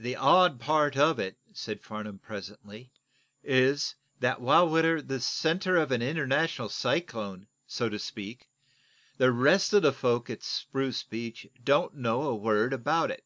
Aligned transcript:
"The 0.00 0.16
odd 0.16 0.60
part 0.60 0.96
of 0.96 1.18
it," 1.18 1.36
said 1.52 1.82
Farnum, 1.82 2.18
presently, 2.20 2.90
"is, 3.44 3.94
that 4.20 4.40
while 4.40 4.66
we're 4.66 5.02
the 5.02 5.20
center 5.20 5.76
of 5.76 5.92
an 5.92 6.00
international 6.00 6.70
cyclone, 6.70 7.46
so 7.66 7.90
to 7.90 7.98
speak, 7.98 8.48
the 9.18 9.30
rest 9.32 9.74
of 9.74 9.82
the 9.82 9.92
folks 9.92 10.30
at 10.30 10.42
Spruce 10.42 11.02
Beach 11.02 11.46
don't 11.62 11.96
know 11.96 12.22
a 12.22 12.34
word 12.34 12.72
about 12.72 13.10
it. 13.10 13.24